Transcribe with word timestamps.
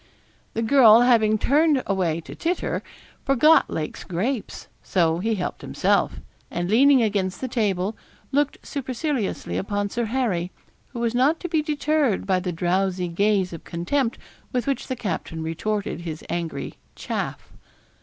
The 0.55 0.63
girl 0.63 1.01
having 1.01 1.37
turned 1.37 1.83
away 1.85 2.21
to 2.21 2.33
titter, 2.33 2.81
forgot 3.23 3.69
Lake's 3.69 4.03
grapes; 4.03 4.67
so 4.81 5.19
he 5.19 5.35
helped 5.35 5.61
himself, 5.61 6.15
and 6.49 6.71
leaning 6.71 7.03
against 7.03 7.39
the 7.39 7.47
table, 7.47 7.95
looked 8.31 8.65
superciliously 8.65 9.57
upon 9.59 9.91
Sir 9.91 10.05
Harry, 10.05 10.49
who 10.87 10.99
was 10.99 11.13
not 11.13 11.39
to 11.41 11.47
be 11.47 11.61
deterred 11.61 12.25
by 12.25 12.39
the 12.39 12.51
drowsy 12.51 13.09
gaze 13.09 13.53
of 13.53 13.63
contempt 13.63 14.17
with 14.51 14.65
which 14.65 14.87
the 14.87 14.95
captain 14.95 15.43
retorted 15.43 16.01
his 16.01 16.23
angry 16.29 16.77
'chaff.' 16.95 17.53